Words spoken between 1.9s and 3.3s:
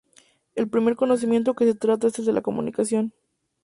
es el de la comunicación.